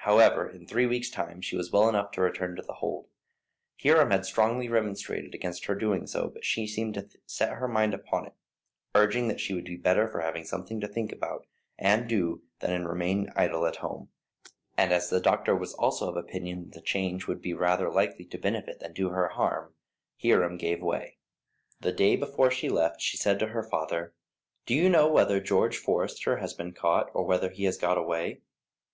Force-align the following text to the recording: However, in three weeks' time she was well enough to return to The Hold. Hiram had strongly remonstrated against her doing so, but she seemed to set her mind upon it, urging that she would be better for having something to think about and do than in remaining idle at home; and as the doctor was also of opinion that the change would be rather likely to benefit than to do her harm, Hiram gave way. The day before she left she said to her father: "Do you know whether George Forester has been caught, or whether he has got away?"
However, 0.00 0.50
in 0.50 0.66
three 0.66 0.86
weeks' 0.86 1.08
time 1.08 1.40
she 1.40 1.54
was 1.54 1.70
well 1.70 1.88
enough 1.88 2.10
to 2.10 2.20
return 2.20 2.56
to 2.56 2.62
The 2.62 2.72
Hold. 2.82 3.06
Hiram 3.80 4.10
had 4.10 4.26
strongly 4.26 4.68
remonstrated 4.68 5.36
against 5.36 5.66
her 5.66 5.76
doing 5.76 6.08
so, 6.08 6.26
but 6.30 6.44
she 6.44 6.66
seemed 6.66 6.94
to 6.94 7.08
set 7.26 7.52
her 7.58 7.68
mind 7.68 7.94
upon 7.94 8.26
it, 8.26 8.32
urging 8.96 9.28
that 9.28 9.38
she 9.38 9.54
would 9.54 9.64
be 9.66 9.76
better 9.76 10.08
for 10.08 10.18
having 10.22 10.42
something 10.44 10.80
to 10.80 10.88
think 10.88 11.12
about 11.12 11.46
and 11.78 12.08
do 12.08 12.42
than 12.58 12.72
in 12.72 12.88
remaining 12.88 13.28
idle 13.36 13.64
at 13.64 13.76
home; 13.76 14.08
and 14.76 14.90
as 14.92 15.10
the 15.10 15.20
doctor 15.20 15.54
was 15.54 15.74
also 15.74 16.08
of 16.10 16.16
opinion 16.16 16.64
that 16.64 16.72
the 16.74 16.80
change 16.80 17.28
would 17.28 17.40
be 17.40 17.54
rather 17.54 17.88
likely 17.88 18.24
to 18.24 18.38
benefit 18.38 18.80
than 18.80 18.90
to 18.92 19.02
do 19.04 19.08
her 19.10 19.28
harm, 19.28 19.76
Hiram 20.20 20.56
gave 20.56 20.82
way. 20.82 21.18
The 21.80 21.92
day 21.92 22.16
before 22.16 22.50
she 22.50 22.68
left 22.68 23.00
she 23.00 23.16
said 23.16 23.38
to 23.38 23.46
her 23.54 23.62
father: 23.62 24.12
"Do 24.66 24.74
you 24.74 24.88
know 24.88 25.06
whether 25.08 25.38
George 25.38 25.76
Forester 25.76 26.38
has 26.38 26.52
been 26.52 26.72
caught, 26.72 27.10
or 27.14 27.22
whether 27.24 27.50
he 27.50 27.62
has 27.62 27.78
got 27.78 27.96
away?" 27.96 28.40